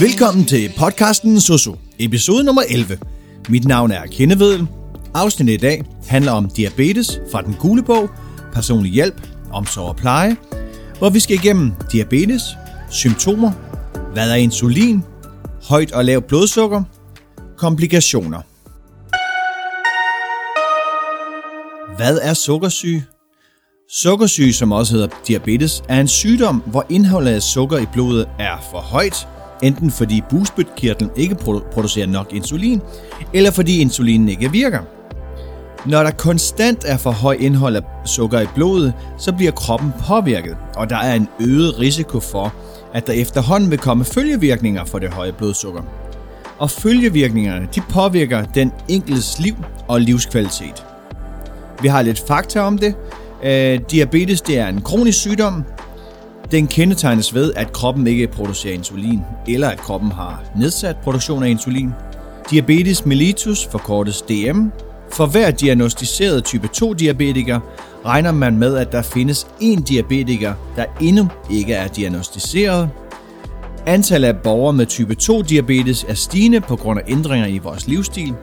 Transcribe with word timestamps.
Velkommen 0.00 0.44
til 0.44 0.72
podcasten 0.78 1.40
Soso, 1.40 1.76
episode 1.98 2.44
nummer 2.44 2.62
11. 2.68 2.98
Mit 3.48 3.64
navn 3.64 3.90
er 3.90 4.06
Kendevedel. 4.06 4.66
Afsnittet 5.14 5.54
i 5.54 5.56
dag 5.56 5.84
handler 6.08 6.32
om 6.32 6.50
diabetes 6.50 7.20
fra 7.32 7.42
den 7.42 7.54
gule 7.54 7.82
bog, 7.82 8.10
personlig 8.52 8.92
hjælp, 8.92 9.28
omsorg 9.52 9.88
og 9.88 9.96
pleje, 9.96 10.36
hvor 10.98 11.10
vi 11.10 11.20
skal 11.20 11.36
igennem 11.36 11.72
diabetes, 11.92 12.42
symptomer, 12.90 13.52
hvad 14.12 14.30
er 14.30 14.34
insulin, 14.34 15.04
højt 15.68 15.92
og 15.92 16.04
lavt 16.04 16.26
blodsukker, 16.26 16.82
komplikationer. 17.56 18.40
Hvad 21.96 22.18
er 22.22 22.34
sukkersyge? 22.34 23.04
Sukkersyge, 23.90 24.52
som 24.52 24.72
også 24.72 24.92
hedder 24.92 25.08
diabetes, 25.26 25.82
er 25.88 26.00
en 26.00 26.08
sygdom, 26.08 26.62
hvor 26.66 26.86
indholdet 26.88 27.30
af 27.30 27.42
sukker 27.42 27.78
i 27.78 27.86
blodet 27.92 28.28
er 28.38 28.56
for 28.70 28.78
højt, 28.78 29.28
enten 29.62 29.90
fordi 29.90 30.22
bugspytkirtlen 30.30 31.10
ikke 31.16 31.34
producerer 31.72 32.06
nok 32.06 32.32
insulin, 32.32 32.80
eller 33.32 33.50
fordi 33.50 33.80
insulinen 33.80 34.28
ikke 34.28 34.52
virker. 34.52 34.80
Når 35.86 36.02
der 36.02 36.10
konstant 36.10 36.84
er 36.86 36.96
for 36.96 37.10
høj 37.10 37.36
indhold 37.40 37.76
af 37.76 37.82
sukker 38.04 38.40
i 38.40 38.46
blodet, 38.54 38.92
så 39.18 39.32
bliver 39.32 39.52
kroppen 39.52 39.92
påvirket, 40.06 40.56
og 40.76 40.90
der 40.90 40.96
er 40.96 41.14
en 41.14 41.28
øget 41.40 41.78
risiko 41.78 42.20
for, 42.20 42.54
at 42.94 43.06
der 43.06 43.12
efterhånden 43.12 43.70
vil 43.70 43.78
komme 43.78 44.04
følgevirkninger 44.04 44.84
for 44.84 44.98
det 44.98 45.10
høje 45.10 45.32
blodsukker. 45.32 45.82
Og 46.58 46.70
følgevirkningerne 46.70 47.68
de 47.74 47.80
påvirker 47.80 48.44
den 48.44 48.72
enkeltes 48.88 49.38
liv 49.38 49.54
og 49.88 50.00
livskvalitet. 50.00 50.86
Vi 51.82 51.88
har 51.88 52.02
lidt 52.02 52.22
fakta 52.26 52.60
om 52.60 52.78
det. 52.78 52.94
Øh, 53.44 53.80
diabetes 53.90 54.40
det 54.40 54.58
er 54.58 54.68
en 54.68 54.82
kronisk 54.82 55.18
sygdom. 55.18 55.64
Den 56.50 56.66
kendetegnes 56.66 57.34
ved, 57.34 57.52
at 57.56 57.72
kroppen 57.72 58.06
ikke 58.06 58.26
producerer 58.26 58.74
insulin, 58.74 59.20
eller 59.48 59.68
at 59.68 59.78
kroppen 59.78 60.12
har 60.12 60.42
nedsat 60.56 60.96
produktion 60.96 61.42
af 61.42 61.48
insulin. 61.48 61.90
Diabetes 62.50 63.06
mellitus 63.06 63.68
forkortes 63.70 64.22
DM. 64.22 64.68
For 65.12 65.26
hver 65.26 65.50
diagnostiseret 65.50 66.44
type 66.44 66.68
2 66.68 66.94
diabetiker 66.94 67.60
regner 68.04 68.32
man 68.32 68.58
med, 68.58 68.76
at 68.76 68.92
der 68.92 69.02
findes 69.02 69.46
en 69.60 69.82
diabetiker, 69.82 70.54
der 70.76 70.84
endnu 71.00 71.28
ikke 71.50 71.74
er 71.74 71.88
diagnostiseret. 71.88 72.90
Antallet 73.86 74.28
af 74.28 74.36
borgere 74.36 74.72
med 74.72 74.86
type 74.86 75.14
2 75.14 75.42
diabetes 75.42 76.04
er 76.08 76.14
stigende 76.14 76.60
på 76.60 76.76
grund 76.76 77.00
af 77.00 77.04
ændringer 77.08 77.46
i 77.46 77.58
vores 77.58 77.88
livsstil, 77.88 78.34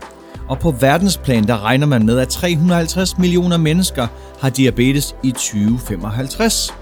og 0.50 0.60
på 0.60 0.72
verdensplan 0.72 1.44
der 1.44 1.64
regner 1.64 1.88
man 1.88 2.06
med, 2.06 2.20
at 2.20 2.28
350 2.28 3.18
millioner 3.18 3.58
mennesker 3.58 4.08
har 4.42 4.50
diabetes 4.50 5.16
i 5.24 5.32
2055. 5.32 6.74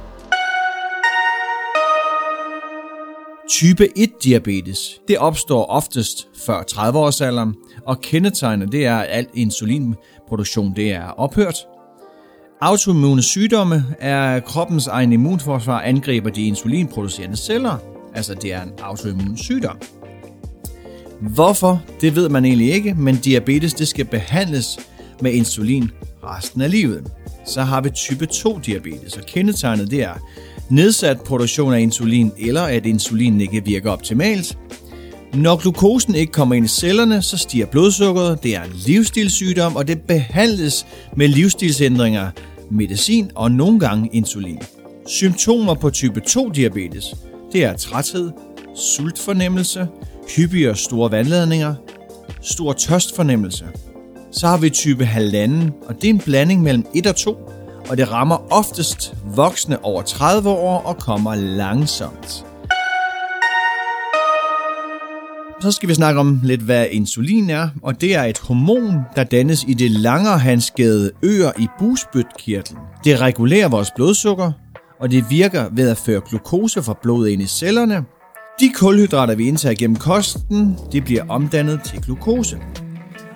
Type 3.52 3.88
1 3.96 4.10
diabetes, 4.24 5.02
det 5.08 5.18
opstår 5.18 5.66
oftest 5.66 6.28
før 6.46 6.64
30-årsalderen, 6.72 7.54
og 7.86 8.02
kendetegnet 8.02 8.72
det 8.72 8.86
er, 8.86 8.98
at 8.98 9.08
al 9.10 9.26
insulinproduktion 9.34 10.76
det 10.76 10.92
er 10.92 11.04
ophørt. 11.04 11.56
Autoimmune 12.62 13.22
sygdomme 13.22 13.86
er 14.00 14.40
kroppens 14.40 14.88
egen 14.88 15.14
immunforsvar 15.14 15.82
angriber 15.82 16.30
de 16.30 16.48
insulinproducerende 16.48 17.38
celler, 17.38 17.78
altså 18.16 18.34
det 18.34 18.54
er 18.54 18.64
en 18.64 18.72
autoimmun 18.82 19.38
sygdom. 19.38 19.78
Hvorfor? 21.22 21.82
Det 22.02 22.16
ved 22.16 22.30
man 22.30 22.46
egentlig 22.46 22.74
ikke, 22.74 22.94
men 22.94 23.16
diabetes 23.16 23.74
det 23.74 23.88
skal 23.88 24.06
behandles 24.06 24.80
med 25.22 25.34
insulin 25.34 25.92
resten 26.24 26.62
af 26.62 26.72
livet. 26.72 27.12
Så 27.46 27.61
har 27.61 27.82
vi 27.82 27.90
type 27.90 28.26
2 28.26 28.60
diabetes, 28.60 29.17
og 29.17 29.23
kendetegnet 29.26 29.92
det 29.92 30.04
er 30.04 30.16
nedsat 30.71 31.21
produktion 31.21 31.73
af 31.73 31.80
insulin, 31.80 32.32
eller 32.37 32.61
at 32.61 32.86
insulinen 32.86 33.42
ikke 33.42 33.65
virker 33.65 33.92
optimalt. 33.92 34.58
Når 35.33 35.55
glukosen 35.55 36.15
ikke 36.15 36.32
kommer 36.32 36.55
ind 36.55 36.65
i 36.65 36.70
cellerne, 36.70 37.21
så 37.21 37.37
stiger 37.37 37.65
blodsukkeret. 37.65 38.43
Det 38.43 38.55
er 38.55 38.64
en 38.64 38.71
livsstilssygdom, 38.86 39.76
og 39.76 39.87
det 39.87 40.02
behandles 40.02 40.86
med 41.17 41.27
livsstilsændringer, 41.27 42.30
medicin 42.71 43.31
og 43.36 43.52
nogle 43.52 43.80
gange 43.80 44.10
insulin. 44.14 44.60
Symptomer 45.08 45.73
på 45.73 45.89
type 45.89 46.20
2 46.20 46.49
diabetes, 46.49 47.15
det 47.54 47.64
er 47.64 47.73
træthed, 47.73 48.31
sultfornemmelse, 48.76 49.87
hyppigere 50.36 50.76
store 50.76 51.11
vandladninger, 51.11 51.76
stor 52.42 52.73
tørstfornemmelse. 52.73 53.65
Så 54.31 54.48
har 54.48 54.58
vi 54.58 54.70
type 54.70 55.05
halvanden, 55.05 55.71
og 55.87 55.95
det 55.95 56.05
er 56.05 56.10
en 56.10 56.20
blanding 56.20 56.61
mellem 56.64 56.86
1 56.95 57.08
og 57.08 57.15
2, 57.15 57.37
og 57.89 57.97
det 57.97 58.11
rammer 58.11 58.53
oftest 58.53 59.14
voksne 59.36 59.86
over 59.86 60.02
30 60.02 60.49
år 60.49 60.81
og 60.81 60.97
kommer 60.97 61.36
langsomt. 61.36 62.45
Så 65.61 65.71
skal 65.71 65.89
vi 65.89 65.93
snakke 65.93 66.19
om 66.19 66.39
lidt, 66.43 66.61
hvad 66.61 66.86
insulin 66.92 67.49
er, 67.49 67.69
og 67.83 68.02
det 68.02 68.15
er 68.15 68.23
et 68.23 68.39
hormon, 68.39 68.99
der 69.15 69.23
dannes 69.23 69.65
i 69.67 69.73
det 69.73 69.92
langerhandskede 69.92 71.11
øer 71.23 71.52
i 71.59 71.67
bugspytkirtlen. 71.80 72.80
Det 73.03 73.21
regulerer 73.21 73.69
vores 73.69 73.92
blodsukker, 73.95 74.52
og 74.99 75.11
det 75.11 75.25
virker 75.30 75.69
ved 75.71 75.89
at 75.89 75.98
føre 75.98 76.21
glukose 76.30 76.83
fra 76.83 76.98
blodet 77.02 77.30
ind 77.30 77.42
i 77.42 77.48
cellerne. 77.48 78.05
De 78.59 78.71
kulhydrater, 78.75 79.36
vi 79.36 79.48
indtager 79.48 79.75
gennem 79.75 79.95
kosten, 79.95 80.77
de 80.92 81.02
bliver 81.02 81.23
omdannet 81.30 81.81
til 81.86 82.02
glukose. 82.02 82.58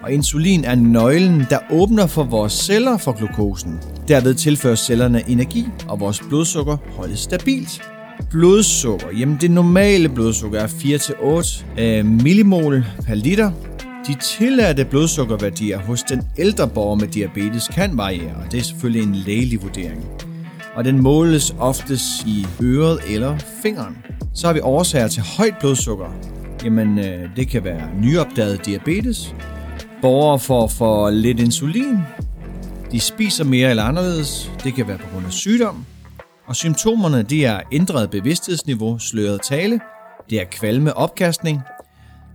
Og 0.06 0.14
insulin 0.14 0.64
er 0.64 0.76
nøglen, 0.76 1.46
der 1.50 1.58
åbner 1.70 2.08
for 2.08 2.24
vores 2.24 2.54
celler 2.54 2.98
for 2.98 3.12
glukosen. 3.12 3.80
Derved 4.08 4.34
tilfører 4.34 4.76
cellerne 4.76 5.30
energi, 5.30 5.68
og 5.88 6.00
vores 6.00 6.22
blodsukker 6.30 6.78
holdes 6.98 7.20
stabilt. 7.20 7.82
Blodsukker, 8.30 9.08
jamen 9.20 9.38
det 9.42 9.52
normale 9.52 10.10
blodsukker 10.10 10.60
er 10.60 10.68
4-8 11.78 11.82
øh, 11.82 12.06
millimol 12.06 12.86
per 13.06 13.16
liter. 13.16 13.52
De 14.08 14.16
tilladte 14.22 14.86
blodsukkerværdier 14.86 15.80
hos 15.80 16.04
den 16.04 16.22
ældre 16.38 16.68
borger 16.68 16.96
med 16.96 17.08
diabetes 17.08 17.68
kan 17.68 17.98
variere, 17.98 18.36
og 18.46 18.52
det 18.52 18.60
er 18.60 18.64
selvfølgelig 18.64 19.04
en 19.04 19.16
lægelig 19.16 19.64
vurdering. 19.64 20.06
Og 20.76 20.86
den 20.86 21.02
måles 21.02 21.56
oftest 21.60 22.26
i 22.26 22.46
øret 22.62 23.00
eller 23.10 23.38
fingeren. 23.64 23.98
Så 24.34 24.48
har 24.48 24.54
vi 24.54 24.60
årsager 24.60 25.08
til 25.08 25.24
højt 25.38 25.56
blodsukker. 25.60 26.16
Jamen, 26.64 27.00
øh, 27.00 27.30
det 27.36 27.48
kan 27.48 27.64
være 27.64 27.90
nyopdaget 28.02 28.66
diabetes, 28.66 29.36
borgere 30.06 30.40
får 30.40 30.68
for 30.68 31.10
lidt 31.10 31.40
insulin, 31.40 31.98
de 32.92 33.00
spiser 33.00 33.44
mere 33.44 33.70
eller 33.70 33.84
anderledes, 33.84 34.52
det 34.64 34.74
kan 34.74 34.88
være 34.88 34.98
på 34.98 35.08
grund 35.14 35.26
af 35.26 35.32
sygdom, 35.32 35.86
og 36.48 36.56
symptomerne 36.56 37.24
de 37.24 37.46
er 37.46 37.62
ændret 37.72 38.10
bevidsthedsniveau, 38.10 39.00
sløret 39.00 39.42
tale, 39.42 39.80
det 40.30 40.42
er 40.42 40.44
kvalme 40.52 40.98
opkastning, 40.98 41.62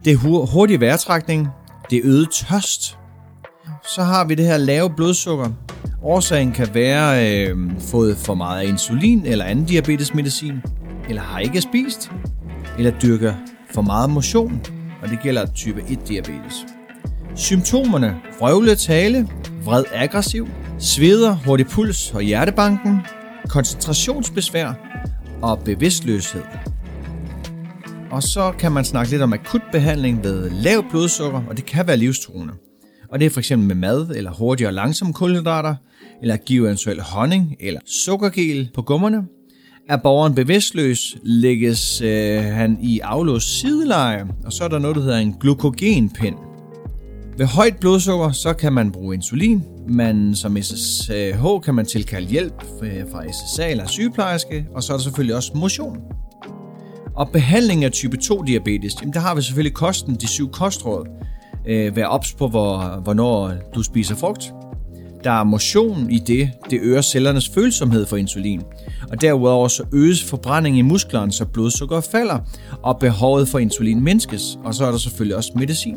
det 0.05 0.13
er 0.13 0.47
hurtig 0.47 0.81
vejrtrækning, 0.81 1.49
det 1.91 1.99
er 1.99 2.03
øget 2.05 2.31
tørst. 2.31 2.99
Så 3.95 4.03
har 4.03 4.25
vi 4.25 4.35
det 4.35 4.47
her 4.47 4.57
lave 4.57 4.91
blodsukker. 4.91 5.49
Årsagen 6.03 6.53
kan 6.53 6.69
være 6.75 7.29
øh, 7.29 7.57
fået 7.81 8.17
for 8.17 8.35
meget 8.35 8.69
insulin 8.69 9.27
eller 9.27 9.45
anden 9.45 9.65
diabetesmedicin, 9.65 10.63
eller 11.09 11.23
har 11.23 11.39
ikke 11.39 11.61
spist, 11.61 12.11
eller 12.79 12.91
dyrker 12.91 13.35
for 13.75 13.83
meget 13.83 14.11
motion, 14.11 14.61
og 15.03 15.09
det 15.09 15.19
gælder 15.23 15.47
type 15.47 15.83
1 15.89 16.09
diabetes. 16.09 16.67
Symptomerne 17.37 18.17
vrøvle 18.39 18.75
tale, 18.75 19.29
vred 19.65 19.85
aggressiv, 19.93 20.49
sveder, 20.79 21.35
hurtig 21.35 21.67
puls 21.67 22.11
og 22.15 22.23
hjertebanken, 22.23 23.01
koncentrationsbesvær 23.49 24.73
og 25.43 25.59
bevidstløshed. 25.59 26.43
Og 28.11 28.23
så 28.23 28.53
kan 28.59 28.73
man 28.73 28.85
snakke 28.85 29.11
lidt 29.11 29.23
om 29.23 29.33
akut 29.33 29.63
behandling 29.73 30.25
ved 30.25 30.51
lav 30.51 30.85
blodsukker, 30.91 31.43
og 31.49 31.57
det 31.57 31.67
kan 31.67 31.87
være 31.87 31.97
livstruende. 31.97 32.53
Og 33.13 33.21
det 33.21 33.27
er 33.27 33.31
fx 33.31 33.51
med 33.51 33.75
mad 33.75 34.11
eller 34.17 34.31
hurtige 34.31 34.67
og 34.67 34.75
langsomme 34.75 35.13
kulhydrater, 35.15 35.75
eller 36.21 36.35
at 36.35 36.45
give 36.45 36.67
eventuelt 36.67 37.03
honning 37.03 37.57
eller 37.61 37.81
sukkergel 37.87 38.71
på 38.75 38.83
gummerne. 38.83 39.23
Er 39.89 39.97
borgeren 39.97 40.35
bevidstløs, 40.35 41.17
lægges 41.23 42.01
øh, 42.01 42.43
han 42.43 42.79
i 42.83 43.01
aflåst 43.01 43.61
sideleje, 43.61 44.27
og 44.45 44.53
så 44.53 44.65
er 44.65 44.69
der 44.69 44.79
noget, 44.79 44.97
der 44.97 45.03
hedder 45.03 45.19
en 45.19 45.37
glukogenpind. 45.41 46.37
Ved 47.39 47.47
højt 47.47 47.77
blodsukker, 47.81 48.33
så 48.33 48.53
kan 48.53 48.73
man 48.73 48.93
bruge 48.93 49.15
insulin. 49.15 49.63
Man 49.89 50.35
som 50.35 50.57
SSH 50.63 51.45
kan 51.65 51.75
man 51.75 51.87
tilkalde 51.87 52.29
hjælp 52.29 52.65
øh, 52.83 53.03
fra 53.13 53.25
SSA 53.33 53.71
eller 53.71 53.87
sygeplejerske, 53.87 54.67
og 54.75 54.83
så 54.83 54.93
er 54.93 54.97
der 54.97 55.03
selvfølgelig 55.03 55.37
også 55.37 55.53
motion. 55.55 55.99
Og 57.17 57.31
behandling 57.33 57.85
af 57.85 57.93
type 57.93 58.17
2 58.17 58.43
diabetes, 58.43 58.95
jamen 59.01 59.13
der 59.13 59.21
har 59.21 59.35
vi 59.35 59.43
selvfølgelig 59.43 59.75
kosten, 59.75 60.15
de 60.15 60.27
syv 60.29 60.51
kostråd. 60.51 61.07
Øh, 61.69 61.97
vær 61.97 62.07
ops 62.07 62.35
på, 62.35 62.49
hvor, 62.49 63.01
hvornår 63.03 63.53
du 63.75 63.83
spiser 63.83 64.15
frugt. 64.15 64.53
Der 65.25 65.31
er 65.31 65.45
motion 65.45 66.11
i 66.11 66.19
det, 66.19 66.51
det 66.71 66.79
øger 66.83 67.01
cellernes 67.01 67.49
følsomhed 67.49 68.07
for 68.07 68.17
insulin. 68.17 68.63
Og 69.11 69.21
derudover 69.21 69.69
så 69.69 69.85
øges 69.93 70.25
forbrænding 70.25 70.79
i 70.79 70.83
musklerne, 70.83 71.33
så 71.33 71.45
blodsukker 71.45 72.01
falder, 72.01 72.39
og 72.83 72.99
behovet 72.99 73.49
for 73.49 73.59
insulin 73.59 74.01
mindskes. 74.05 74.59
Og 74.65 74.75
så 74.75 74.85
er 74.87 74.91
der 74.91 74.99
selvfølgelig 74.99 75.37
også 75.37 75.53
medicin. 75.55 75.97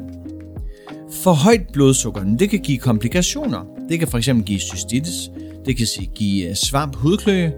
For 1.22 1.34
højt 1.34 1.62
blodsukker, 1.74 2.24
det 2.40 2.50
kan 2.50 2.60
give 2.60 2.78
komplikationer. 2.78 3.66
Det 3.90 4.00
kan 4.00 4.08
fx 4.08 4.30
give 4.46 4.60
cystitis, 4.60 5.32
det 5.66 5.78
kan 5.78 5.88
give 6.16 6.50
øh, 6.50 6.56
svamp 6.56 6.96
hudkløe, 6.96 7.52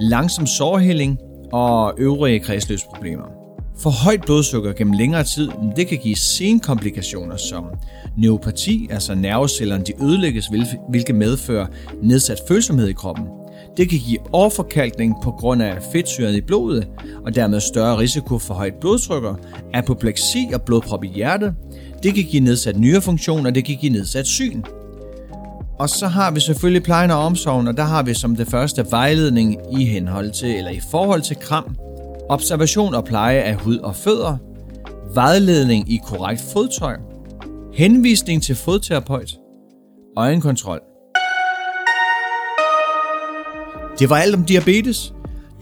langsom 0.00 0.46
sårhælling 0.46 1.18
og 1.52 1.94
øvrige 1.98 2.40
kredsløbsproblemer. 2.40 3.24
For 3.78 3.90
højt 3.90 4.20
blodsukker 4.20 4.72
gennem 4.72 4.92
længere 4.92 5.24
tid, 5.24 5.48
det 5.76 5.88
kan 5.88 5.98
give 5.98 6.16
senkomplikationer 6.16 7.36
som 7.36 7.64
neuropati, 8.16 8.88
altså 8.90 9.14
nervecellerne 9.14 9.84
de 9.84 9.92
ødelægges, 10.02 10.50
hvilket 10.88 11.14
medfører 11.14 11.66
nedsat 12.02 12.38
følsomhed 12.48 12.88
i 12.88 12.92
kroppen. 12.92 13.24
Det 13.78 13.88
kan 13.88 13.98
give 13.98 14.18
overforkalkning 14.32 15.14
på 15.22 15.30
grund 15.30 15.62
af 15.62 15.82
fedtsyren 15.92 16.34
i 16.34 16.40
blodet, 16.40 16.88
og 17.24 17.34
dermed 17.34 17.60
større 17.60 17.98
risiko 17.98 18.38
for 18.38 18.54
højt 18.54 18.74
blodtrykker, 18.74 19.34
apopleksi 19.74 20.48
og 20.54 20.62
blodprop 20.62 21.04
i 21.04 21.08
hjertet. 21.08 21.54
Det 22.02 22.14
kan 22.14 22.24
give 22.24 22.44
nedsat 22.44 22.76
nyrefunktion, 22.76 23.46
og 23.46 23.54
det 23.54 23.64
kan 23.64 23.76
give 23.76 23.92
nedsat 23.92 24.26
syn. 24.26 24.62
Og 25.78 25.88
så 25.88 26.06
har 26.06 26.30
vi 26.30 26.40
selvfølgelig 26.40 26.82
plejen 26.82 27.10
og 27.10 27.18
omsorgen, 27.18 27.68
og 27.68 27.76
der 27.76 27.82
har 27.82 28.02
vi 28.02 28.14
som 28.14 28.36
det 28.36 28.48
første 28.48 28.86
vejledning 28.90 29.56
i 29.80 29.84
henhold 29.84 30.30
til, 30.30 30.56
eller 30.56 30.70
i 30.70 30.80
forhold 30.90 31.22
til 31.22 31.36
kram, 31.36 31.76
observation 32.28 32.94
og 32.94 33.04
pleje 33.04 33.40
af 33.40 33.54
hud 33.54 33.78
og 33.78 33.96
fødder, 33.96 34.36
vejledning 35.14 35.92
i 35.92 36.00
korrekt 36.06 36.40
fodtøj, 36.40 36.96
henvisning 37.74 38.42
til 38.42 38.54
fodterapeut, 38.54 39.30
øjenkontrol. 40.16 40.87
Det 43.98 44.10
var 44.10 44.16
alt 44.16 44.34
om 44.34 44.44
diabetes. 44.44 45.12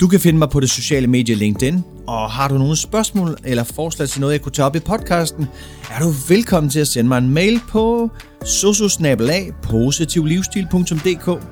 Du 0.01 0.09
kan 0.09 0.21
finde 0.21 0.39
mig 0.39 0.51
på 0.51 0.61
det 0.61 0.71
sociale 0.71 1.07
medie 1.07 1.35
LinkedIn, 1.35 1.85
og 2.07 2.31
har 2.31 2.49
du 2.49 2.59
nogle 2.59 2.77
spørgsmål 2.77 3.37
eller 3.45 3.65
forslag 3.65 4.09
til 4.09 4.21
noget, 4.21 4.33
jeg 4.33 4.41
kunne 4.41 4.53
tage 4.53 4.67
op 4.67 4.77
i 4.77 4.81
podcasten, 4.81 5.47
er 5.91 6.01
du 6.01 6.13
velkommen 6.29 6.71
til 6.71 6.81
at 6.81 6.89
sende 6.89 7.09
mig 7.09 7.19
en 7.19 7.31
mail 7.31 7.61
på 7.69 8.11
sososnabelag.positivlivsstil.dk 8.45 11.43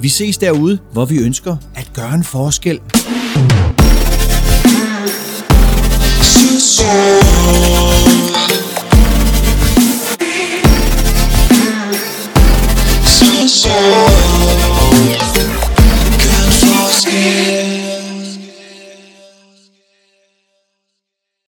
Vi 0.00 0.08
ses 0.08 0.38
derude, 0.38 0.78
hvor 0.92 1.04
vi 1.04 1.18
ønsker 1.18 1.56
at 1.74 1.90
gøre 1.94 2.14
en 2.14 2.24
forskel. 2.24 2.80
So 6.60 8.19